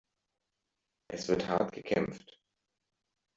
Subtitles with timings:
[1.11, 2.39] Es wird hart gekämpft.